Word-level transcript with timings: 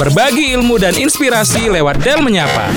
Berbagi 0.00 0.56
ilmu 0.56 0.80
dan 0.80 0.96
inspirasi 0.96 1.68
lewat 1.68 2.00
Del 2.00 2.24
Menyapa. 2.24 2.72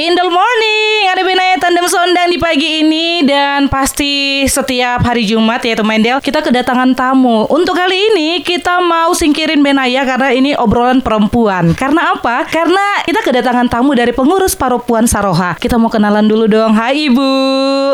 In 0.00 0.16
the 0.16 0.24
morning, 0.24 1.12
ada 1.12 1.20
Benaya 1.20 1.60
Tandem 1.60 1.84
Sondang 1.84 2.32
di 2.32 2.40
pagi 2.40 2.80
ini 2.80 3.20
dan 3.28 3.68
pasti 3.68 4.48
setiap 4.48 5.04
hari 5.04 5.28
Jumat 5.28 5.60
yaitu 5.60 5.84
Mendel 5.84 6.24
kita 6.24 6.40
kedatangan 6.40 6.96
tamu. 6.96 7.44
Untuk 7.52 7.76
kali 7.76 7.92
ini 7.92 8.40
kita 8.40 8.80
mau 8.80 9.12
singkirin 9.12 9.60
Benaya 9.60 10.08
karena 10.08 10.32
ini 10.32 10.56
obrolan 10.56 11.04
perempuan. 11.04 11.76
Karena 11.76 12.16
apa? 12.16 12.48
Karena 12.48 13.04
kita 13.04 13.20
kedatangan 13.20 13.68
tamu 13.68 13.92
dari 13.92 14.16
pengurus 14.16 14.56
Paropuan 14.56 15.04
Saroha. 15.04 15.60
Kita 15.60 15.76
mau 15.76 15.92
kenalan 15.92 16.24
dulu 16.24 16.48
dong. 16.48 16.72
Hai 16.72 17.12
Ibu. 17.12 17.32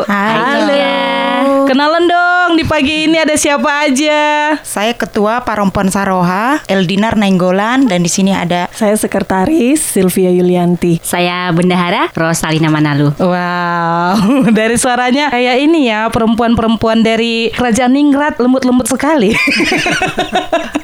Hai, 0.07 0.39
Halo. 0.39 1.67
Kenalan 1.67 2.07
dong 2.07 2.36
di 2.55 2.63
pagi 2.63 3.09
ini 3.09 3.19
ada 3.19 3.35
siapa 3.35 3.89
aja? 3.89 4.55
Saya 4.63 4.95
Ketua 4.95 5.43
Parompon 5.43 5.91
Saroha, 5.91 6.63
Eldinar 6.71 7.19
Nainggolan, 7.19 7.89
dan 7.91 8.05
di 8.05 8.07
sini 8.07 8.31
ada 8.31 8.71
Saya 8.71 8.95
sekretaris 8.95 9.81
Sylvia 9.81 10.31
Yulianti. 10.31 11.01
Saya 11.03 11.51
Bendahara 11.51 12.13
Rosalina 12.15 12.71
Manalu. 12.71 13.11
Wow, 13.19 14.47
dari 14.59 14.79
suaranya 14.79 15.33
kayak 15.33 15.57
ini 15.59 15.91
ya 15.91 16.07
perempuan-perempuan 16.07 17.03
dari 17.03 17.51
kerajaan 17.51 17.91
Ningrat 17.91 18.39
lembut-lembut 18.39 18.85
sekali. 18.87 19.33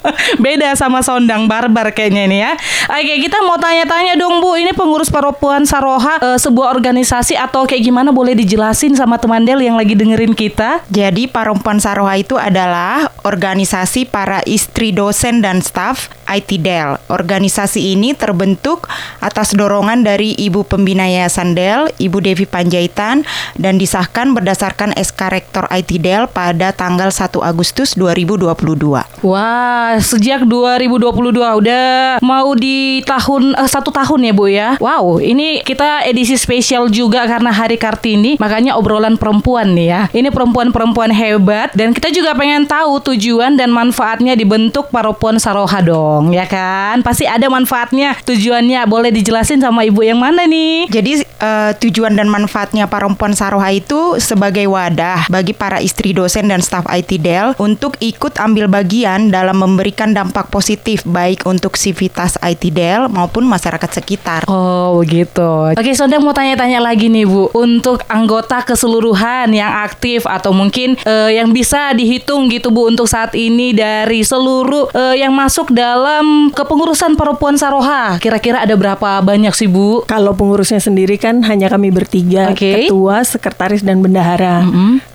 Beda 0.43 0.75
sama 0.75 0.99
Sondang 0.99 1.47
Barbar 1.47 1.95
kayaknya 1.95 2.27
ini 2.27 2.37
ya. 2.43 2.51
Oke, 2.91 3.15
kita 3.23 3.39
mau 3.47 3.55
tanya-tanya 3.55 4.19
dong 4.19 4.43
Bu, 4.43 4.59
ini 4.59 4.75
pengurus 4.75 5.07
perempuan 5.07 5.63
Saroha 5.63 6.19
eh, 6.19 6.35
sebuah 6.35 6.75
organisasi 6.75 7.39
atau 7.39 7.63
kayak 7.63 7.79
gimana 7.79 8.11
boleh 8.11 8.35
dijelasin 8.35 8.91
sama 8.99 9.15
teman 9.15 9.47
Del 9.47 9.63
yang 9.63 9.79
lagi 9.79 9.95
dengerin 9.95 10.35
kita? 10.35 10.83
Jadi 10.91 11.31
Parompon 11.31 11.79
Saroha 11.79 12.19
itu 12.19 12.35
adalah 12.35 13.07
organisasi 13.23 14.03
para 14.11 14.43
istri 14.43 14.91
dosen 14.91 15.39
dan 15.39 15.63
staf 15.63 16.11
IT 16.27 16.63
Del. 16.63 16.97
Organisasi 17.11 17.93
ini 17.93 18.15
terbentuk 18.15 18.87
atas 19.19 19.53
dorongan 19.53 20.01
dari 20.01 20.33
Ibu 20.35 20.65
Pembina 20.65 21.05
Yayasan 21.05 21.53
Del, 21.53 21.91
Ibu 21.99 22.17
Devi 22.23 22.47
Panjaitan, 22.47 23.27
dan 23.59 23.77
disahkan 23.77 24.33
berdasarkan 24.33 24.95
SK 24.97 25.21
Rektor 25.29 25.65
IT 25.69 26.01
Del 26.01 26.25
pada 26.31 26.73
tanggal 26.73 27.13
1 27.13 27.29
Agustus 27.43 27.93
2022. 27.99 29.23
Wah, 29.23 29.93
sejak 30.01 30.32
2022 30.41 31.37
udah 31.37 32.17
mau 32.25 32.57
di 32.57 33.05
tahun 33.05 33.53
eh, 33.53 33.69
satu 33.69 33.93
tahun 33.93 34.29
ya 34.29 34.33
Bu 34.33 34.45
ya. 34.49 34.69
Wow, 34.81 35.21
ini 35.21 35.61
kita 35.61 36.07
edisi 36.09 36.33
spesial 36.39 36.89
juga 36.89 37.29
karena 37.29 37.53
Hari 37.53 37.77
Kartini, 37.77 38.41
makanya 38.41 38.73
obrolan 38.73 39.19
perempuan 39.21 39.77
nih 39.77 39.87
ya. 39.87 40.01
Ini 40.09 40.33
perempuan-perempuan 40.33 41.13
hebat 41.13 41.69
dan 41.77 41.93
kita 41.93 42.09
juga 42.09 42.33
pengen 42.33 42.65
tahu 42.65 43.13
tujuan 43.13 43.53
dan 43.59 43.69
manfaatnya 43.69 44.33
dibentuk 44.33 44.89
Paropuan 44.89 45.37
Saroha 45.37 45.83
dong, 45.83 46.33
ya 46.33 46.49
kan? 46.49 47.05
Pasti 47.05 47.29
ada 47.29 47.45
manfaatnya, 47.51 48.17
tujuannya. 48.23 48.85
Boleh 48.89 49.13
dijelasin 49.13 49.61
sama 49.61 49.85
Ibu 49.85 50.01
yang 50.01 50.19
mana 50.23 50.47
nih? 50.47 50.87
Jadi 50.89 51.11
eh, 51.21 51.71
tujuan 51.77 52.15
dan 52.15 52.31
manfaatnya 52.31 52.87
Parompon 52.87 53.35
Saroha 53.35 53.69
itu 53.75 54.17
sebagai 54.23 54.65
wadah 54.71 55.27
bagi 55.27 55.51
para 55.51 55.83
istri 55.83 56.15
dosen 56.15 56.47
dan 56.47 56.63
staf 56.63 56.87
IT 56.87 57.19
Del 57.19 57.51
untuk 57.59 57.99
ikut 57.99 58.39
ambil 58.39 58.71
bagian 58.71 59.27
dalam 59.27 59.59
memberikan 59.59 60.15
dampak 60.15 60.22
positif 60.31 61.03
baik 61.03 61.43
untuk 61.43 61.75
sivitas 61.75 62.39
IT 62.39 62.71
Del 62.71 63.11
maupun 63.11 63.43
masyarakat 63.43 63.89
sekitar. 63.89 64.41
Oh 64.47 65.01
begitu. 65.01 65.73
Oke, 65.73 65.91
Sondang 65.97 66.23
mau 66.23 66.31
tanya-tanya 66.31 66.79
lagi 66.79 67.09
nih 67.09 67.27
Bu. 67.27 67.51
Untuk 67.57 68.05
anggota 68.07 68.63
keseluruhan 68.63 69.51
yang 69.51 69.71
aktif 69.83 70.23
atau 70.29 70.53
mungkin 70.53 70.95
eh, 71.03 71.35
yang 71.35 71.51
bisa 71.51 71.91
dihitung 71.97 72.47
gitu 72.47 72.69
Bu 72.69 72.87
untuk 72.87 73.09
saat 73.09 73.33
ini 73.33 73.73
dari 73.73 74.21
seluruh 74.21 74.93
eh, 74.93 75.15
yang 75.19 75.33
masuk 75.33 75.73
dalam 75.73 76.53
kepengurusan 76.53 77.17
perempuan 77.17 77.57
Saroha. 77.57 78.21
Kira-kira 78.21 78.61
ada 78.61 78.77
berapa 78.77 79.19
banyak 79.25 79.53
sih 79.57 79.67
Bu? 79.67 80.05
Kalau 80.05 80.37
pengurusnya 80.37 80.79
sendiri 80.79 81.17
kan 81.17 81.41
hanya 81.47 81.71
kami 81.71 81.89
bertiga, 81.89 82.53
Oke. 82.53 82.87
ketua, 82.87 83.25
sekretaris 83.25 83.81
dan 83.81 84.03
bendahara. 84.03 84.65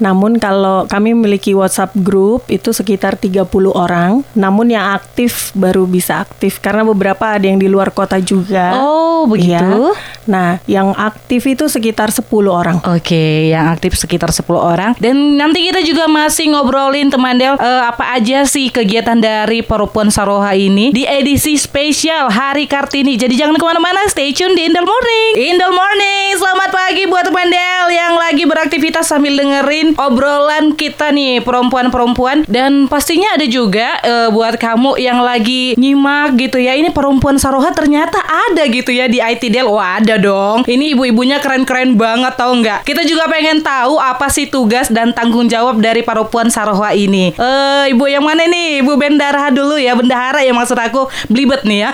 Namun 0.01 0.41
kalau 0.41 0.89
kami 0.89 1.13
memiliki 1.13 1.53
WhatsApp 1.53 1.93
group 2.01 2.49
itu 2.49 2.73
sekitar 2.73 3.21
30 3.21 3.45
orang. 3.71 4.25
Namun 4.33 4.73
yang 4.73 4.88
aktif 4.97 5.53
baru 5.53 5.85
bisa 5.85 6.25
aktif 6.25 6.63
karena 6.63 6.87
beberapa 6.87 7.25
ada 7.37 7.45
yang 7.45 7.61
di 7.61 7.69
luar 7.69 7.91
kota 7.93 8.17
juga. 8.23 8.79
Oh, 8.79 9.27
begitu. 9.29 9.93
Iya. 9.93 10.17
Nah, 10.29 10.61
yang 10.69 10.93
aktif 10.93 11.49
itu 11.49 11.67
sekitar 11.67 12.13
10 12.13 12.29
orang. 12.53 12.77
Oke, 12.85 13.49
yang 13.51 13.73
aktif 13.73 13.97
sekitar 13.97 14.29
10 14.29 14.45
orang. 14.61 14.93
Dan 15.01 15.41
nanti 15.41 15.65
kita 15.65 15.81
juga 15.81 16.05
masih 16.07 16.53
ngobrolin 16.53 17.09
teman 17.09 17.41
Del 17.41 17.57
eh, 17.57 17.83
apa 17.83 18.15
aja 18.15 18.45
sih 18.45 18.69
kegiatan 18.69 19.17
dari 19.17 19.65
Perempuan 19.65 20.13
Saroha 20.13 20.53
ini 20.53 20.93
di 20.93 21.09
edisi 21.09 21.57
spesial 21.57 22.29
Hari 22.29 22.69
Kartini. 22.69 23.17
Jadi 23.17 23.35
jangan 23.35 23.57
ke 23.57 23.65
mana-mana, 23.65 24.05
stay 24.13 24.37
tune 24.37 24.53
di 24.53 24.69
Indel 24.69 24.85
Morning. 24.85 25.31
Indel 25.39 25.73
Morning, 25.73 26.37
selamat 26.37 26.71
pagi 26.71 27.03
buat 27.09 27.25
teman 27.27 27.49
Del 27.49 27.87
yang 27.97 28.15
lagi 28.21 28.45
beraktivitas 28.45 29.09
sambil 29.09 29.35
dengerin 29.35 29.97
obrolan 29.97 30.77
kita 30.77 31.09
nih 31.11 31.41
perempuan-perempuan. 31.41 32.45
Dan 32.45 32.87
pastinya 32.87 33.35
ada 33.35 33.49
juga 33.49 33.97
eh, 34.05 34.29
buat 34.29 34.61
kamu 34.61 34.78
yang 34.99 35.21
lagi 35.23 35.75
nyimak 35.77 36.39
gitu 36.39 36.59
ya. 36.59 36.75
Ini 36.75 36.91
Perempuan 36.95 37.37
Saroha 37.37 37.71
ternyata 37.71 38.19
ada 38.23 38.65
gitu 38.67 38.91
ya 38.91 39.07
di 39.07 39.23
IT 39.23 39.51
Del. 39.53 39.69
Wah 39.69 40.01
ada 40.03 40.19
dong. 40.19 40.65
Ini 40.67 40.97
ibu-ibunya 40.97 41.39
keren-keren 41.43 41.95
banget 41.95 42.35
tau 42.37 42.53
nggak? 42.55 42.85
Kita 42.85 43.05
juga 43.05 43.31
pengen 43.31 43.61
tahu 43.63 44.01
apa 44.01 44.29
sih 44.29 44.49
tugas 44.49 44.91
dan 44.91 45.15
tanggung 45.15 45.49
jawab 45.49 45.81
dari 45.81 46.03
Paropuan 46.03 46.53
Saroha 46.53 46.93
ini. 46.93 47.33
Eh, 47.33 47.85
ibu 47.93 48.05
yang 48.09 48.25
mana 48.25 48.45
nih? 48.45 48.85
Ibu 48.85 48.99
Bendahara 48.99 49.49
dulu 49.49 49.81
ya, 49.81 49.97
Bendahara 49.97 50.45
ya 50.45 50.53
maksud 50.53 50.77
aku 50.77 51.09
belibet 51.31 51.65
nih 51.65 51.89
ya. 51.89 51.91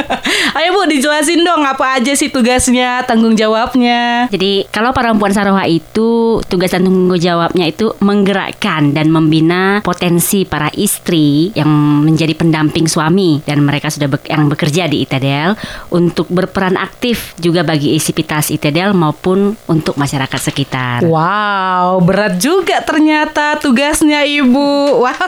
Ayo 0.58 0.72
Bu, 0.72 0.88
dijelasin 0.88 1.44
dong 1.44 1.66
apa 1.66 2.00
aja 2.00 2.16
sih 2.16 2.32
tugasnya, 2.32 3.04
tanggung 3.04 3.36
jawabnya. 3.36 4.30
Jadi 4.32 4.64
kalau 4.72 4.94
perempuan 4.96 5.34
Saroha 5.34 5.68
itu 5.68 6.40
tugas 6.48 6.72
dan 6.72 6.88
tanggung 6.88 7.20
jawabnya 7.20 7.68
itu 7.68 7.92
menggerakkan 8.00 8.96
dan 8.96 9.12
membina 9.12 9.84
potensi 9.84 10.48
para 10.48 10.72
istri 10.72 11.52
yang 11.52 11.68
menjadi 12.06 12.23
pendamping 12.32 12.88
suami 12.88 13.44
dan 13.44 13.60
mereka 13.60 13.92
sudah 13.92 14.08
bek- 14.08 14.32
yang 14.32 14.48
bekerja 14.48 14.88
di 14.88 15.04
ITDL 15.04 15.52
untuk 15.90 16.24
berperan 16.26 16.74
aktif 16.74 17.36
juga 17.36 17.60
bagi 17.60 17.92
isipitas 17.92 18.48
ITDL 18.48 18.96
maupun 18.96 19.52
untuk 19.66 19.94
masyarakat 19.94 20.40
sekitar. 20.40 21.04
Wow, 21.04 22.00
berat 22.00 22.38
juga 22.38 22.80
ternyata 22.80 23.58
tugasnya 23.58 24.24
ibu. 24.24 25.02
Wah, 25.02 25.18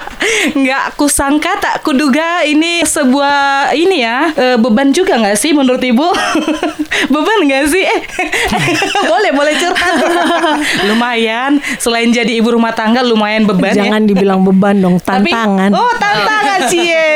nggak 0.60 0.94
kusangka 0.94 1.56
tak 1.56 1.74
kuduga 1.80 2.44
ini 2.44 2.84
sebuah 2.84 3.72
ini 3.72 3.96
ya 3.98 4.18
eh, 4.30 4.56
beban 4.56 4.92
juga 4.92 5.16
nggak 5.16 5.34
sih 5.34 5.50
menurut 5.50 5.80
ibu? 5.80 6.06
beban 7.12 7.38
nggak 7.42 7.64
sih? 7.66 7.82
Eh, 7.82 8.00
boleh 9.10 9.32
boleh 9.32 9.54
curhat. 9.56 9.94
lumayan, 10.84 11.52
selain 11.78 12.10
jadi 12.10 12.28
ibu 12.34 12.52
rumah 12.52 12.72
tangga 12.72 13.00
lumayan 13.00 13.46
beban 13.46 13.72
ya. 13.72 13.86
Jangan 13.86 14.02
dibilang 14.04 14.44
beban 14.44 14.76
dong, 14.76 15.00
Tapi- 15.00 15.32
tantangan. 15.32 15.70
oh 15.72 15.92
tantangan 15.96 16.35
cie. 16.68 17.06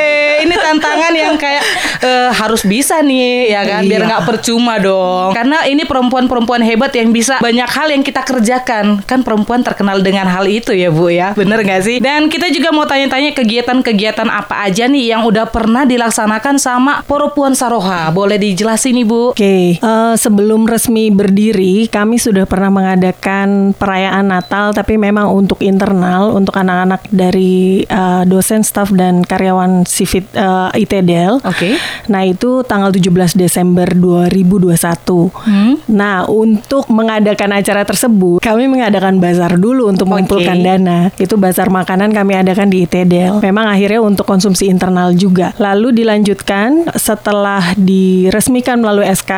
Ini 0.41 0.55
tantangan 0.55 1.13
yang 1.13 1.35
kayak 1.35 1.63
eh, 2.01 2.29
harus 2.33 2.61
bisa 2.63 2.99
nih 2.99 3.51
ya 3.51 3.61
kan 3.63 3.81
biar 3.83 4.01
Iya. 4.01 4.07
nggak 4.09 4.23
percuma 4.25 4.77
dong. 4.77 5.31
Karena 5.31 5.63
ini 5.65 5.85
perempuan-perempuan 5.85 6.61
hebat 6.61 6.89
yang 6.93 7.09
bisa 7.09 7.37
banyak 7.37 7.67
hal 7.67 7.87
yang 7.89 8.01
kita 8.01 8.21
kerjakan. 8.21 9.05
Kan 9.05 9.21
perempuan 9.21 9.61
terkenal 9.61 10.01
dengan 10.01 10.25
hal 10.25 10.45
itu 10.45 10.71
ya 10.71 10.89
Bu 10.89 11.09
ya. 11.09 11.33
Bener 11.33 11.61
nggak 11.61 11.81
sih? 11.81 11.97
Dan 11.99 12.25
kita 12.25 12.49
juga 12.49 12.71
mau 12.71 12.85
tanya-tanya 12.85 13.35
kegiatan-kegiatan 13.35 14.27
apa 14.27 14.65
aja 14.65 14.87
nih 14.87 15.13
yang 15.13 15.21
udah 15.21 15.45
pernah 15.45 15.85
dilaksanakan 15.85 16.55
sama 16.57 17.01
perempuan 17.05 17.53
Saroha. 17.53 18.09
Boleh 18.09 18.39
dijelasin 18.39 18.97
Ibu? 18.97 19.35
Oke, 19.35 19.77
eh, 19.77 20.13
sebelum 20.15 20.65
resmi 20.65 21.11
berdiri, 21.11 21.85
kami 21.85 22.17
sudah 22.17 22.47
pernah 22.47 22.71
mengadakan 22.71 23.75
perayaan 23.75 24.31
Natal, 24.31 24.71
tapi 24.71 24.95
memang 24.95 25.27
untuk 25.27 25.59
internal, 25.59 26.31
untuk 26.31 26.55
anak-anak 26.55 27.03
dari 27.11 27.83
eh, 27.83 28.23
dosen, 28.23 28.63
staf 28.63 28.93
dan 28.95 29.10
karyawan 29.27 29.83
Sivit 29.83 30.31
eh, 30.31 30.81
ITDL. 30.87 31.43
Oke. 31.43 31.75
Nah 32.07 32.23
itu 32.23 32.63
tanggal 32.63 32.95
17 32.95 33.35
Desember 33.35 33.87
2021. 33.91 34.71
Hmm? 35.43 35.73
Nah 35.91 36.23
untuk 36.27 36.87
mengadakan 36.87 37.59
acara 37.59 37.83
tersebut, 37.83 38.39
kami 38.39 38.71
mengadakan 38.71 39.19
bazar 39.19 39.59
dulu 39.59 39.91
untuk 39.91 40.07
Oke. 40.07 40.23
mengumpulkan 40.23 40.57
dana. 40.63 40.99
Itu 41.19 41.35
bazar 41.35 41.67
makanan 41.67 42.15
kami 42.15 42.39
adakan 42.39 42.71
di 42.71 42.87
ITDL. 42.87 43.43
Memang 43.43 43.67
akhirnya 43.67 43.99
untuk 43.99 44.23
konsumsi 44.23 44.71
internal 44.71 45.11
juga. 45.17 45.51
Lalu 45.57 45.91
dilanjutkan 46.03 46.93
setelah 46.95 47.73
diresmikan 47.75 48.79
melalui 48.79 49.09
SK 49.09 49.33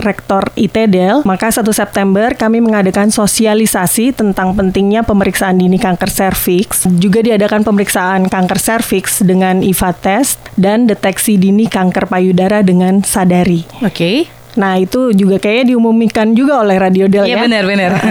Rektor 0.00 0.54
ITDL, 0.54 1.26
maka 1.26 1.50
1 1.50 1.66
September 1.74 2.32
kami 2.32 2.62
mengadakan 2.62 3.10
sosialisasi 3.10 4.14
tentang 4.14 4.54
pentingnya 4.54 5.02
pemeriksaan 5.02 5.58
dini 5.58 5.76
kanker 5.76 6.08
serviks. 6.08 6.86
Juga 6.96 7.20
diadakan 7.20 7.66
pemeriksaan 7.66 8.30
kanker 8.30 8.58
serviks 8.62 8.93
dengan 9.26 9.58
IVA 9.64 9.90
test 9.98 10.38
dan 10.54 10.86
deteksi 10.86 11.34
dini 11.34 11.66
kanker 11.66 12.06
payudara 12.06 12.62
dengan 12.62 13.02
sadari. 13.02 13.66
Oke. 13.82 14.43
Nah, 14.54 14.78
itu 14.78 15.10
juga 15.14 15.42
kayaknya 15.42 15.74
diumumkan 15.74 16.34
juga 16.34 16.62
oleh 16.62 16.76
Radio 16.78 17.10
Del 17.10 17.26
Iya 17.26 17.38
ya. 17.38 17.44
benar 17.46 17.64
benar. 17.66 17.90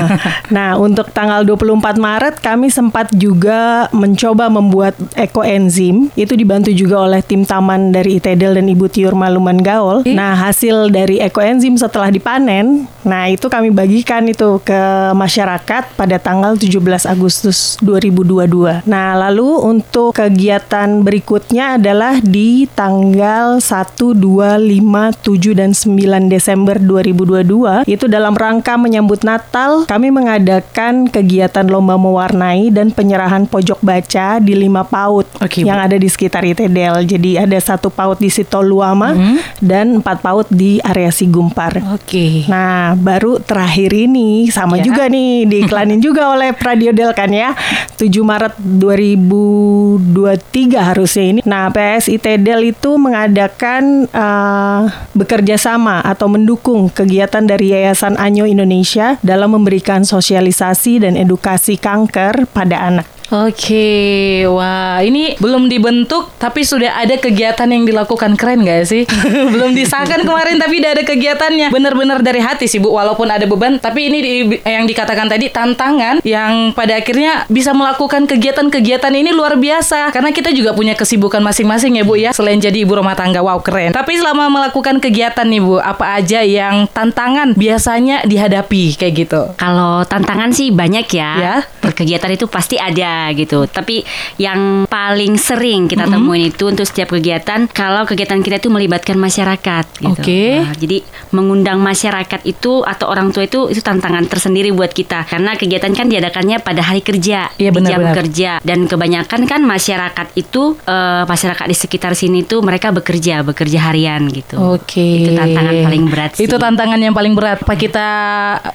Nah, 0.54 0.78
untuk 0.78 1.10
tanggal 1.16 1.42
24 1.48 1.98
Maret 1.98 2.36
kami 2.44 2.70
sempat 2.70 3.10
juga 3.16 3.90
mencoba 3.90 4.52
membuat 4.52 4.94
ekoenzim. 5.18 6.14
Itu 6.14 6.38
dibantu 6.38 6.70
juga 6.76 7.02
oleh 7.10 7.26
tim 7.26 7.42
taman 7.48 7.90
dari 7.90 8.22
ITEDEL 8.22 8.60
dan 8.62 8.68
Ibu 8.70 8.86
Tiur 8.92 9.18
Maluman 9.18 9.58
Gaul. 9.58 10.06
Nah, 10.14 10.38
hasil 10.38 10.94
dari 10.94 11.18
ekoenzim 11.24 11.80
setelah 11.80 12.14
dipanen, 12.14 12.86
nah 13.02 13.26
itu 13.32 13.50
kami 13.50 13.74
bagikan 13.74 14.28
itu 14.30 14.62
ke 14.62 15.12
masyarakat 15.16 15.96
pada 15.98 16.18
tanggal 16.22 16.54
17 16.60 17.08
Agustus 17.10 17.80
2022. 17.82 18.86
Nah, 18.86 19.18
lalu 19.18 19.58
untuk 19.64 20.14
kegiatan 20.14 21.02
berikutnya 21.02 21.82
adalah 21.82 22.20
di 22.22 22.70
tanggal 22.78 23.58
1, 23.58 24.14
2, 24.14 24.60
5, 24.60 25.14
7 25.24 25.58
dan 25.58 25.72
9 25.74 26.30
Desember 26.34 26.76
2022. 26.76 27.86
Itu 27.86 28.08
dalam 28.08 28.34
rangka 28.34 28.74
menyambut 28.74 29.22
Natal, 29.22 29.86
kami 29.86 30.10
mengadakan 30.10 31.06
kegiatan 31.06 31.64
lomba 31.64 31.96
mewarnai 31.96 32.68
dan 32.68 32.90
penyerahan 32.90 33.46
pojok 33.46 33.78
baca 33.80 34.40
di 34.40 34.54
lima 34.54 34.82
PAUD 34.82 35.24
Oke, 35.38 35.62
Bu. 35.62 35.68
yang 35.68 35.78
ada 35.78 35.94
di 35.94 36.06
sekitar 36.06 36.42
ITEDEL. 36.44 37.04
Jadi 37.06 37.36
ada 37.36 37.56
satu 37.56 37.88
PAUD 37.88 38.18
di 38.18 38.28
Sitoluama 38.28 39.14
dan 39.60 40.00
empat 40.00 40.20
PAUD 40.20 40.46
di 40.50 40.78
area 40.80 41.10
Sigumpar. 41.10 41.80
Oke. 41.94 42.44
Nah, 42.48 42.94
baru 42.96 43.38
terakhir 43.38 43.92
ini 43.92 44.48
sama 44.50 44.74
Ya. 44.74 44.84
juga 44.84 45.06
nih 45.06 45.46
diiklanin 45.46 46.00
juga 46.04 46.30
oleh 46.30 46.50
Pradiodel 46.52 47.14
kan 47.14 47.30
ya. 47.30 47.54
7 47.94 48.10
Maret 48.20 48.58
2023 48.58 50.84
harusnya 50.84 51.24
ini. 51.26 51.40
Nah, 51.44 51.70
PSI 51.70 52.18
Tedel 52.18 52.60
itu 52.66 52.96
mengadakan 52.96 54.06
eh, 54.06 54.82
bekerja 55.14 55.56
sama 55.56 56.02
atau 56.02 56.23
mendukung 56.28 56.92
kegiatan 56.92 57.48
dari 57.48 57.72
Yayasan 57.72 58.20
Anyo 58.20 58.44
Indonesia 58.44 59.16
dalam 59.24 59.56
memberikan 59.56 60.04
sosialisasi 60.04 61.04
dan 61.04 61.16
edukasi 61.16 61.80
kanker 61.80 62.48
pada 62.52 62.84
anak. 62.84 63.08
Oke, 63.34 64.46
wah 64.46 65.02
ini 65.02 65.34
belum 65.42 65.66
dibentuk 65.66 66.30
tapi 66.38 66.62
sudah 66.62 67.02
ada 67.02 67.18
kegiatan 67.18 67.66
yang 67.66 67.82
dilakukan 67.82 68.38
keren 68.38 68.62
gak 68.62 68.86
sih? 68.86 69.10
belum 69.58 69.74
disahkan 69.74 70.22
kemarin 70.22 70.62
tapi 70.62 70.78
udah 70.78 70.92
ada 70.94 71.02
kegiatannya. 71.02 71.74
Bener-bener 71.74 72.22
dari 72.22 72.38
hati 72.46 72.70
sih 72.70 72.78
bu, 72.78 72.94
walaupun 72.94 73.26
ada 73.26 73.50
beban 73.50 73.82
tapi 73.82 74.14
ini 74.14 74.20
di- 74.22 74.62
yang 74.62 74.86
dikatakan 74.86 75.34
tadi 75.34 75.50
tantangan 75.50 76.22
yang 76.22 76.78
pada 76.78 77.02
akhirnya 77.02 77.50
bisa 77.50 77.74
melakukan 77.74 78.30
kegiatan-kegiatan 78.30 79.10
ini 79.18 79.34
luar 79.34 79.58
biasa 79.58 80.14
karena 80.14 80.30
kita 80.30 80.54
juga 80.54 80.78
punya 80.78 80.94
kesibukan 80.94 81.42
masing-masing 81.42 81.98
ya 81.98 82.06
bu 82.06 82.14
ya 82.14 82.38
selain 82.38 82.62
jadi 82.62 82.86
ibu 82.86 82.94
rumah 82.94 83.18
tangga, 83.18 83.42
wow 83.42 83.58
keren. 83.66 83.98
Tapi 83.98 84.14
selama 84.14 84.46
melakukan 84.54 85.02
kegiatan 85.02 85.50
nih 85.50 85.58
bu, 85.58 85.82
apa 85.82 86.22
aja 86.22 86.46
yang 86.46 86.86
tantangan 86.94 87.58
biasanya 87.58 88.30
dihadapi 88.30 88.94
kayak 88.94 89.14
gitu? 89.26 89.42
Kalau 89.58 90.06
tantangan 90.06 90.54
sih 90.54 90.70
banyak 90.70 91.10
ya. 91.10 91.32
Ya. 91.42 91.56
Kegiatan 91.82 92.30
itu 92.30 92.46
pasti 92.46 92.78
ada 92.78 93.23
gitu. 93.32 93.64
Tapi 93.66 94.04
yang 94.38 94.86
paling 94.86 95.40
sering 95.40 95.88
kita 95.88 96.04
Mm-hmm. 96.04 96.20
temuin 96.20 96.44
itu 96.52 96.64
untuk 96.68 96.86
setiap 96.86 97.16
kegiatan 97.16 97.66
kalau 97.72 98.04
kegiatan 98.04 98.44
kita 98.44 98.60
itu 98.60 98.68
melibatkan 98.68 99.16
masyarakat 99.16 99.86
gitu. 100.04 100.20
Oke. 100.20 100.60
Nah, 100.60 100.76
jadi 100.76 101.00
mengundang 101.32 101.80
masyarakat 101.80 102.44
itu 102.44 102.84
atau 102.84 103.08
orang 103.08 103.32
tua 103.32 103.48
itu 103.48 103.72
itu 103.72 103.80
tantangan 103.80 104.28
tersendiri 104.28 104.70
buat 104.76 104.92
kita 104.92 105.26
karena 105.26 105.56
kegiatan 105.56 105.96
kan 105.96 106.12
diadakannya 106.12 106.60
pada 106.60 106.84
hari 106.84 107.00
kerja, 107.02 107.50
di 107.56 107.66
jam 107.66 107.74
benar-benar. 107.74 108.16
kerja 108.20 108.52
dan 108.62 108.86
kebanyakan 108.86 109.42
kan 109.48 109.62
masyarakat 109.64 110.28
itu 110.36 110.76
eh, 110.84 111.24
masyarakat 111.24 111.66
di 111.72 111.78
sekitar 111.78 112.14
sini 112.14 112.44
tuh 112.44 112.60
mereka 112.60 112.92
bekerja, 112.92 113.42
bekerja 113.42 113.90
harian 113.90 114.28
gitu. 114.30 114.60
Oke. 114.60 115.24
Itu 115.24 115.32
tantangan 115.40 115.76
paling 115.88 116.04
berat 116.12 116.32
sih. 116.38 116.46
Itu 116.46 116.56
tantangan 116.60 117.00
yang 117.00 117.16
paling 117.16 117.34
berat. 117.34 117.64
Apa 117.64 117.80
kita 117.80 118.08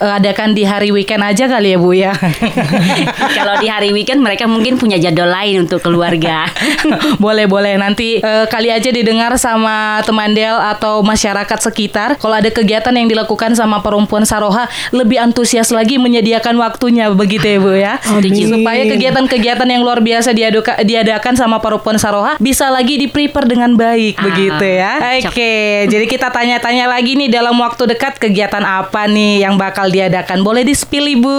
eh, 0.01 0.19
adakan 0.19 0.57
di 0.57 0.65
hari 0.65 0.91
weekend 0.91 1.23
aja 1.23 1.45
kali 1.47 1.75
ya 1.75 1.79
Bu 1.79 1.91
ya? 1.93 2.13
Kalau 3.39 3.55
di 3.61 3.69
hari 3.69 3.93
weekend 3.93 4.25
mereka 4.29 4.45
mungkin 4.45 4.77
punya 4.77 5.01
jadwal 5.01 5.33
lain 5.33 5.65
untuk 5.65 5.81
keluarga. 5.81 6.45
boleh 7.25 7.49
boleh 7.49 7.81
nanti 7.81 8.21
eh, 8.21 8.45
kali 8.45 8.69
aja 8.69 8.93
didengar 8.93 9.33
sama 9.41 10.05
teman 10.05 10.37
Del 10.37 10.53
atau 10.53 11.01
masyarakat 11.01 11.59
sekitar. 11.65 12.21
Kalau 12.21 12.37
ada 12.37 12.53
kegiatan 12.53 12.93
yang 12.93 13.09
dilakukan 13.09 13.57
sama 13.57 13.81
perempuan 13.81 14.29
Saroha 14.29 14.69
lebih 14.93 15.17
antusias 15.17 15.73
lagi 15.73 15.97
menyediakan 15.97 16.61
waktunya 16.61 17.09
begitu 17.09 17.49
ya 17.49 17.59
Bu 17.59 17.73
ya. 17.73 17.95
Amin. 18.05 18.37
Supaya 18.45 18.85
kegiatan-kegiatan 18.85 19.65
yang 19.65 19.81
luar 19.81 20.05
biasa 20.05 20.37
diaduka- 20.37 20.85
diadakan 20.85 21.35
sama 21.41 21.57
perempuan 21.65 21.97
Saroha 21.97 22.37
bisa 22.37 22.69
lagi 22.69 23.01
di 23.01 23.09
prepare 23.09 23.49
dengan 23.49 23.73
baik 23.73 24.19
Ah, 24.19 24.25
begitu 24.29 24.67
ya. 24.67 24.93
Oke, 25.25 25.53
jadi 25.89 26.05
kita 26.05 26.29
tanya-tanya 26.29 26.91
lagi 26.91 27.15
nih 27.15 27.31
dalam 27.31 27.55
waktu 27.57 27.87
dekat 27.87 28.19
kegiatan 28.19 28.61
apa 28.61 29.07
nih 29.07 29.47
yang 29.47 29.55
bakal 29.57 29.89
diadakan? 29.89 30.43
Boleh 30.43 30.67
di-spill 30.67 31.07
Ibu? 31.09 31.39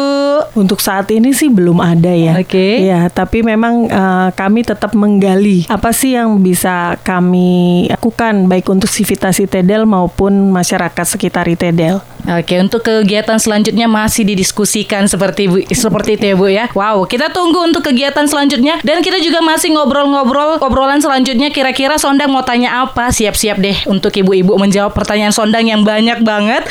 Untuk 0.55 0.79
saat 0.79 1.11
ini 1.11 1.35
sih 1.35 1.51
belum 1.51 1.77
ada 1.77 2.09
ya. 2.09 2.39
Oke. 2.39 2.78
Ya, 2.79 3.11
tapi 3.11 3.43
memang 3.43 3.91
eh, 3.91 4.29
kami 4.33 4.63
tetap 4.63 4.95
menggali 4.95 5.67
apa 5.67 5.91
sih 5.91 6.15
yang 6.15 6.39
bisa 6.39 6.95
kami 7.03 7.85
lakukan 7.91 8.47
baik 8.47 8.67
untuk 8.71 8.87
Civitas 8.87 9.37
Itedel 9.43 9.83
maupun 9.83 10.49
masyarakat 10.55 11.05
sekitar 11.05 11.45
Itedel. 11.51 11.99
Oke, 12.29 12.61
untuk 12.61 12.85
kegiatan 12.85 13.41
selanjutnya 13.41 13.89
masih 13.89 14.21
didiskusikan 14.21 15.09
seperti 15.09 15.49
Bu, 15.49 15.65
seperti 15.65 16.13
itu 16.13 16.25
ya 16.29 16.35
Bu 16.37 16.45
ya. 16.45 16.65
Wow, 16.77 17.09
kita 17.09 17.33
tunggu 17.33 17.65
untuk 17.65 17.81
kegiatan 17.81 18.29
selanjutnya 18.29 18.77
dan 18.85 19.01
kita 19.01 19.17
juga 19.17 19.41
masih 19.41 19.73
ngobrol-ngobrol 19.73 20.61
obrolan 20.61 21.01
selanjutnya 21.01 21.49
kira-kira 21.49 21.97
Sondang 21.97 22.29
mau 22.29 22.45
tanya 22.45 22.85
apa? 22.85 23.09
Siap-siap 23.09 23.57
deh 23.57 23.77
untuk 23.89 24.13
ibu-ibu 24.13 24.61
menjawab 24.61 24.93
pertanyaan 24.93 25.33
Sondang 25.33 25.65
yang 25.65 25.81
banyak 25.81 26.21
banget. 26.21 26.69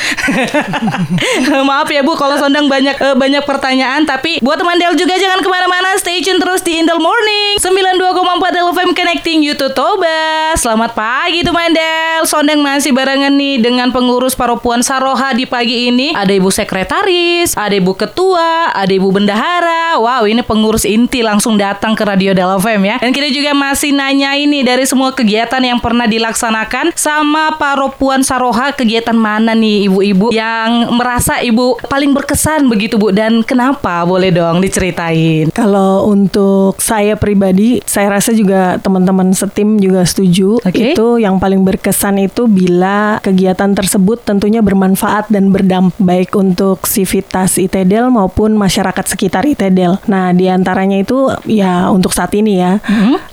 Maaf 1.69 1.91
ya 1.91 2.07
Bu 2.07 2.15
kalau 2.15 2.39
Sondang 2.39 2.71
banyak 2.71 2.95
eh, 2.95 3.15
banyak 3.19 3.43
pertanyaan 3.43 4.07
tapi 4.07 4.39
buat 4.39 4.55
teman 4.55 4.79
Del 4.79 4.95
juga 4.95 5.19
jangan 5.19 5.43
ke 5.43 5.49
mana-mana 5.51 5.99
stay 5.99 6.23
tune 6.23 6.39
terus 6.39 6.63
di 6.63 6.79
Indel 6.79 7.03
Morning 7.03 7.59
92,4 7.59 8.55
Del 8.55 8.67
FM 8.79 8.91
Connecting 8.95 9.43
You 9.43 9.59
to 9.59 9.75
Toba. 9.75 10.55
Selamat 10.55 10.95
pagi 10.95 11.43
teman 11.43 11.75
Del. 11.75 12.23
Sondang 12.23 12.63
masih 12.63 12.95
barengan 12.95 13.35
nih 13.35 13.59
dengan 13.59 13.91
pengurus 13.91 14.39
Paropuan 14.39 14.79
Saroha 14.79 15.35
di 15.35 15.48
pagi 15.49 15.89
ini. 15.89 16.13
Ada 16.13 16.31
Ibu 16.37 16.53
Sekretaris, 16.53 17.57
ada 17.57 17.73
Ibu 17.73 17.97
Ketua, 17.97 18.69
ada 18.71 18.89
Ibu 18.93 19.09
Bendahara. 19.09 19.97
Wow, 19.97 20.29
ini 20.29 20.45
pengurus 20.45 20.85
inti 20.85 21.25
langsung 21.25 21.57
datang 21.57 21.97
ke 21.97 22.05
Radio 22.05 22.37
Del 22.37 22.61
FM 22.61 22.81
ya. 22.85 22.95
Dan 23.01 23.09
kita 23.09 23.33
juga 23.33 23.57
masih 23.57 23.91
nanya 23.91 24.37
ini 24.37 24.61
dari 24.61 24.85
semua 24.85 25.11
kegiatan 25.11 25.59
yang 25.59 25.81
pernah 25.81 26.05
dilaksanakan 26.05 26.93
sama 26.93 27.57
Paropuan 27.57 28.21
Saroha 28.21 28.71
kegiatan 28.77 29.17
mana 29.17 29.57
nih 29.57 29.89
ibu-ibu 29.89 30.29
yang 30.29 30.93
merasa 30.93 31.41
ibu 31.41 31.79
paling 31.89 32.13
berkesan 32.13 32.69
begitu 32.69 32.99
Bu 32.99 33.09
dan 33.15 33.41
kenapa 33.41 34.03
boleh 34.03 34.29
dong 34.29 34.59
diceritain. 34.59 35.49
Kalau 35.55 36.05
untuk 36.11 36.77
saya 36.77 37.15
pribadi, 37.15 37.79
saya 37.87 38.11
rasa 38.11 38.35
juga 38.35 38.77
teman-teman 38.83 39.31
setim 39.31 39.79
juga 39.79 40.03
setuju. 40.03 40.59
Oke. 40.61 40.93
Itu 40.93 41.17
yang 41.17 41.39
paling 41.39 41.63
berkesan 41.63 42.19
itu 42.19 42.45
bila 42.45 43.23
kegiatan 43.23 43.71
tersebut 43.71 44.21
tentunya 44.27 44.59
bermanfaat 44.59 45.28
dan 45.29 45.53
berdampak 45.53 45.95
baik 45.97 46.31
untuk 46.33 46.85
Civitas 46.85 47.55
Itedel 47.55 48.09
maupun 48.09 48.57
masyarakat 48.57 49.05
sekitar 49.05 49.45
Itedel. 49.45 50.01
Nah, 50.05 50.33
di 50.33 50.49
antaranya 50.49 50.97
itu 50.97 51.29
ya 51.45 51.87
untuk 51.89 52.11
saat 52.11 52.33
ini 52.33 52.59
ya 52.59 52.77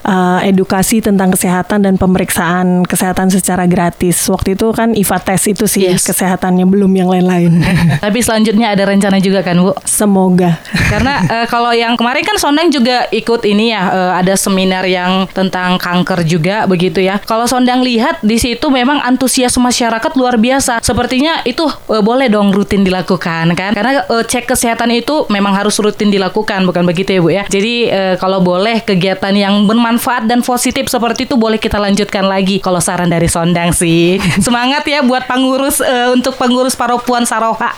eh, 0.05 0.39
edukasi 0.49 1.01
tentang 1.01 1.33
kesehatan 1.33 1.83
dan 1.83 1.97
pemeriksaan 1.97 2.85
kesehatan 2.85 3.33
secara 3.33 3.65
gratis. 3.67 4.29
Waktu 4.29 4.55
itu 4.55 4.71
kan 4.71 4.93
IVA 4.93 5.19
tes 5.21 5.43
itu 5.49 5.65
sih 5.65 5.85
Yes. 5.87 6.03
kesehatannya 6.03 6.67
belum 6.67 6.91
yang 6.93 7.07
lain-lain. 7.07 7.63
Tapi 8.05 8.19
selanjutnya 8.19 8.75
ada 8.75 8.83
rencana 8.85 9.23
juga 9.23 9.47
kan 9.47 9.55
Bu? 9.57 9.71
Semoga. 9.87 10.59
Karena 10.91 11.23
eh, 11.25 11.47
kalau 11.47 11.71
yang 11.71 11.95
kemarin 11.95 12.27
kan 12.27 12.37
Sondang 12.37 12.69
juga 12.69 13.07
ikut 13.11 13.47
ini 13.47 13.71
ya 13.71 13.83
eh, 13.89 14.13
ada 14.19 14.35
seminar 14.35 14.83
yang 14.85 15.31
tentang 15.31 15.79
kanker 15.79 16.27
juga 16.27 16.67
begitu 16.67 16.99
ya. 17.01 17.23
Kalau 17.23 17.47
Sondang 17.47 17.87
lihat 17.87 18.19
di 18.21 18.37
situ 18.37 18.67
memang 18.69 18.99
antusias 19.01 19.55
masyarakat 19.57 20.13
luar 20.19 20.37
biasa. 20.37 20.83
Sepertinya 20.83 21.41
itu 21.47 21.63
eh, 21.91 22.03
boleh 22.03 22.27
dong 22.27 22.51
rutin 22.51 22.83
dilakukan 22.83 23.55
kan? 23.55 23.73
Karena 23.73 24.03
eh, 24.07 24.25
cek 24.27 24.51
kesehatan 24.51 24.91
itu 24.93 25.27
memang 25.31 25.55
harus 25.55 25.79
rutin 25.79 26.11
dilakukan 26.11 26.67
bukan 26.67 26.83
begitu 26.87 27.19
ya 27.19 27.21
Bu 27.23 27.31
ya. 27.31 27.45
Jadi 27.47 27.75
eh, 27.89 28.15
kalau 28.19 28.43
boleh 28.43 28.83
kegiatan 28.83 29.33
yang 29.35 29.65
bermanfaat 29.65 30.27
dan 30.27 30.43
positif 30.43 30.91
seperti 30.91 31.27
itu 31.27 31.35
boleh 31.39 31.59
kita 31.59 31.79
lanjutkan 31.79 32.27
lagi 32.27 32.59
kalau 32.59 32.79
saran 32.83 33.11
dari 33.11 33.31
Sondang 33.31 33.71
sih. 33.71 34.19
Semangat 34.47 34.83
ya 34.89 35.03
buat 35.03 35.25
pengurus 35.31 35.79
eh, 35.83 36.11
untuk 36.11 36.35
pengurus 36.41 36.75
Paropuan 36.75 37.23
Saroha. 37.25 37.71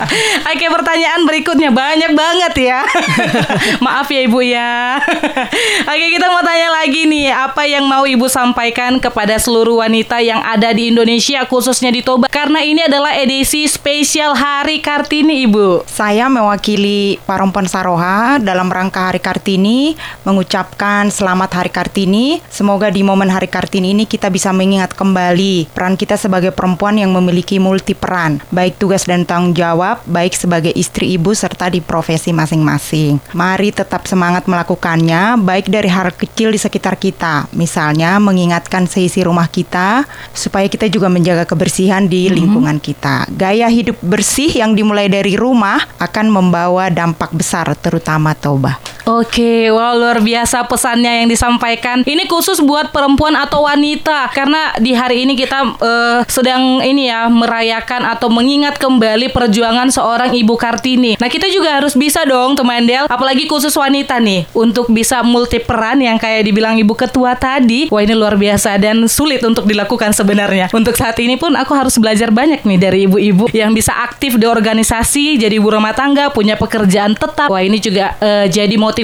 Oke, 0.52 0.66
pertanyaan 0.70 1.26
berikutnya 1.26 1.70
banyak 1.74 2.12
banget 2.14 2.54
ya. 2.70 2.80
Maaf 3.84 4.08
ya 4.10 4.20
Ibu 4.26 4.40
ya. 4.42 5.00
Oke, 5.86 6.06
kita 6.12 6.26
mau 6.30 6.42
tanya 6.42 6.68
lagi 6.82 7.08
nih, 7.08 7.32
apa 7.32 7.62
yang 7.66 7.84
mau 7.86 8.04
Ibu 8.06 8.26
sampaikan 8.30 8.98
kepada 9.02 9.36
seluruh 9.36 9.82
wanita 9.82 10.22
yang 10.22 10.40
ada 10.42 10.72
di 10.72 10.90
Indonesia 10.90 11.42
khususnya 11.46 11.90
di 11.90 12.00
Toba 12.02 12.28
karena 12.30 12.62
ini 12.62 12.84
adalah 12.84 13.16
edisi 13.16 13.55
edisi 13.56 13.72
spesial 13.72 14.36
Hari 14.36 14.84
Kartini, 14.84 15.48
Ibu. 15.48 15.88
Saya 15.88 16.28
mewakili 16.28 17.16
Perempuan 17.24 17.64
Saroha 17.64 18.36
dalam 18.36 18.68
rangka 18.68 19.08
Hari 19.08 19.16
Kartini 19.16 19.96
mengucapkan 20.28 21.08
selamat 21.08 21.64
Hari 21.64 21.72
Kartini. 21.72 22.44
Semoga 22.52 22.92
di 22.92 23.00
momen 23.00 23.32
Hari 23.32 23.48
Kartini 23.48 23.96
ini 23.96 24.04
kita 24.04 24.28
bisa 24.28 24.52
mengingat 24.52 24.92
kembali 24.92 25.72
peran 25.72 25.96
kita 25.96 26.20
sebagai 26.20 26.52
perempuan 26.52 27.00
yang 27.00 27.16
memiliki 27.16 27.56
multi 27.56 27.96
peran, 27.96 28.44
baik 28.52 28.76
tugas 28.76 29.08
dan 29.08 29.24
tanggung 29.24 29.56
jawab, 29.56 30.04
baik 30.04 30.36
sebagai 30.36 30.76
istri 30.76 31.16
ibu 31.16 31.32
serta 31.32 31.72
di 31.72 31.80
profesi 31.80 32.36
masing-masing. 32.36 33.24
Mari 33.32 33.72
tetap 33.72 34.04
semangat 34.04 34.44
melakukannya, 34.52 35.40
baik 35.40 35.72
dari 35.72 35.88
hal 35.88 36.12
kecil 36.12 36.52
di 36.52 36.60
sekitar 36.60 37.00
kita, 37.00 37.48
misalnya 37.56 38.20
mengingatkan 38.20 38.84
seisi 38.84 39.24
rumah 39.24 39.48
kita 39.48 40.04
supaya 40.36 40.68
kita 40.68 40.92
juga 40.92 41.08
menjaga 41.08 41.48
kebersihan 41.48 42.04
di 42.04 42.28
lingkungan 42.28 42.76
kita. 42.84 43.24
Gaya 43.46 43.70
hidup 43.70 44.02
bersih 44.02 44.50
yang 44.50 44.74
dimulai 44.74 45.06
dari 45.06 45.38
rumah 45.38 45.78
akan 46.02 46.34
membawa 46.34 46.90
dampak 46.90 47.30
besar 47.30 47.78
terutama 47.78 48.34
toba. 48.34 48.74
Oke, 49.06 49.70
wow 49.70 49.94
luar 49.94 50.18
biasa 50.18 50.66
pesannya 50.66 51.22
yang 51.22 51.28
disampaikan. 51.30 52.02
Ini 52.02 52.26
khusus 52.26 52.58
buat 52.58 52.90
perempuan 52.90 53.38
atau 53.38 53.62
wanita 53.62 54.34
karena 54.34 54.74
di 54.82 54.98
hari 54.98 55.22
ini 55.22 55.38
kita 55.38 55.78
eh, 55.78 56.18
sedang 56.26 56.82
ini 56.82 57.06
ya 57.06 57.30
merayakan 57.30 58.02
atau 58.02 58.26
mengingat 58.26 58.82
kembali 58.82 59.30
perjuangan 59.30 59.94
seorang 59.94 60.34
Ibu 60.34 60.58
Kartini. 60.58 61.14
Nah, 61.22 61.30
kita 61.30 61.46
juga 61.54 61.78
harus 61.78 61.94
bisa 61.94 62.26
dong 62.26 62.58
teman 62.58 62.82
Del, 62.82 63.06
apalagi 63.06 63.46
khusus 63.46 63.70
wanita 63.78 64.18
nih 64.18 64.50
untuk 64.50 64.90
bisa 64.90 65.22
multi 65.22 65.62
peran 65.62 66.02
yang 66.02 66.18
kayak 66.18 66.42
dibilang 66.42 66.74
Ibu 66.74 66.98
Ketua 66.98 67.38
tadi. 67.38 67.86
Wah, 67.86 68.02
ini 68.02 68.10
luar 68.10 68.34
biasa 68.34 68.74
dan 68.74 69.06
sulit 69.06 69.38
untuk 69.46 69.70
dilakukan 69.70 70.18
sebenarnya. 70.18 70.66
Untuk 70.74 70.98
saat 70.98 71.14
ini 71.22 71.38
pun 71.38 71.54
aku 71.54 71.78
harus 71.78 71.94
belajar 72.02 72.34
banyak 72.34 72.66
nih 72.66 72.78
dari 72.82 72.98
ibu-ibu 73.06 73.54
yang 73.54 73.70
bisa 73.70 73.94
aktif 74.02 74.34
di 74.34 74.50
organisasi, 74.50 75.38
jadi 75.38 75.62
ibu 75.62 75.70
rumah 75.70 75.94
tangga, 75.94 76.34
punya 76.34 76.58
pekerjaan 76.58 77.14
tetap. 77.14 77.46
Wah, 77.46 77.62
ini 77.62 77.78
juga 77.78 78.18
eh, 78.18 78.50
jadi 78.50 78.74
motivasi 78.74 78.95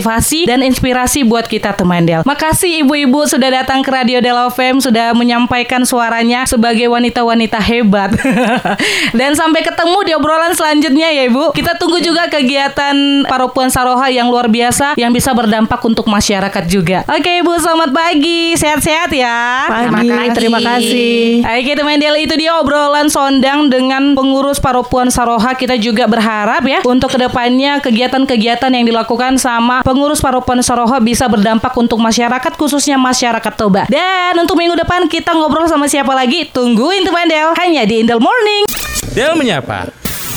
dan 0.49 0.65
inspirasi 0.65 1.27
buat 1.27 1.45
kita 1.45 1.77
teman 1.77 2.09
Del. 2.09 2.25
Makasih 2.25 2.81
ibu-ibu 2.87 3.29
sudah 3.29 3.53
datang 3.53 3.85
ke 3.85 3.91
Radio 3.93 4.25
Del 4.25 4.39
FM, 4.49 4.81
sudah 4.81 5.13
menyampaikan 5.13 5.85
suaranya 5.85 6.49
sebagai 6.49 6.89
wanita-wanita 6.89 7.61
hebat. 7.61 8.17
dan 9.19 9.37
sampai 9.37 9.61
ketemu 9.61 9.99
di 10.09 10.13
obrolan 10.17 10.57
selanjutnya 10.57 11.13
ya 11.13 11.29
Ibu. 11.29 11.53
Kita 11.53 11.77
tunggu 11.77 12.01
juga 12.01 12.33
kegiatan 12.33 13.27
Paropuan 13.29 13.69
Saroha 13.69 14.09
yang 14.09 14.33
luar 14.33 14.49
biasa 14.49 14.97
yang 14.97 15.13
bisa 15.13 15.37
berdampak 15.37 15.83
untuk 15.85 16.09
masyarakat 16.09 16.65
juga. 16.71 17.05
Oke 17.13 17.45
Ibu, 17.45 17.53
selamat 17.61 17.91
pagi. 17.93 18.57
Sehat-sehat 18.57 19.13
ya. 19.13 19.69
Pagi, 19.69 20.09
kasih. 20.09 20.33
terima 20.33 20.61
kasih. 20.65 21.45
Oke 21.45 21.73
teman 21.77 22.01
Del 22.01 22.17
itu 22.25 22.35
dia 22.39 22.57
obrolan 22.57 23.13
sondang 23.13 23.69
dengan 23.69 24.17
pengurus 24.17 24.57
Paropuan 24.63 25.13
Saroha 25.13 25.53
kita 25.59 25.77
juga 25.77 26.09
berharap 26.09 26.65
ya 26.65 26.81
untuk 26.87 27.13
ke 27.13 27.19
depannya 27.21 27.83
kegiatan-kegiatan 27.83 28.71
yang 28.73 28.85
dilakukan 28.89 29.37
sama 29.37 29.82
pengurus 29.83 30.23
Paropuan 30.23 30.63
Saroha 30.63 31.03
bisa 31.03 31.27
berdampak 31.27 31.75
untuk 31.77 31.99
masyarakat 31.99 32.55
khususnya 32.55 32.97
masyarakat 32.97 33.53
Toba. 33.59 33.85
Dan 33.91 34.39
untuk 34.39 34.57
minggu 34.57 34.79
depan 34.79 35.11
kita 35.11 35.35
ngobrol 35.35 35.67
sama 35.67 35.91
siapa 35.91 36.15
lagi? 36.15 36.49
Tungguin 36.49 37.03
teman 37.05 37.29
Del 37.29 37.53
hanya 37.59 37.83
di 37.85 38.01
Indel 38.01 38.23
Morning. 38.23 38.65
Del 39.13 39.37
menyapa. 39.37 39.91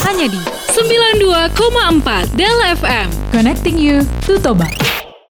Hanya 0.04 0.28
di 0.28 0.40
92,4 0.76 2.36
Del 2.36 2.58
FM. 2.76 3.08
Connecting 3.32 3.78
you 3.80 4.04
to 4.28 4.36
Toba. 4.42 4.95